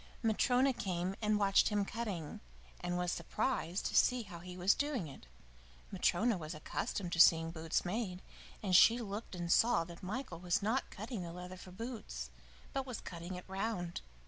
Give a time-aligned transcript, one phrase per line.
[0.23, 2.39] Matryona came and watched him cutting,
[2.79, 5.27] and was surprised to see how he was doing it.
[5.91, 8.23] Matryona was accustomed to seeing boots made,
[8.63, 12.31] and she looked and saw that Michael was not cutting the leather for boots,
[12.73, 14.01] but was cutting it round.